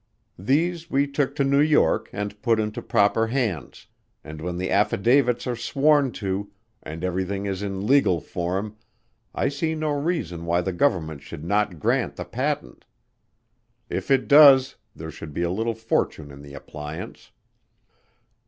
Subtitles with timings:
[0.39, 3.85] These we took to New York and put into proper hands,
[4.23, 6.49] and when the affidavits are sworn to
[6.81, 8.77] and everything is in legal form
[9.35, 12.85] I see no reason why the government should not grant the patent.
[13.91, 17.31] If it does, there should be a little fortune in the appliance."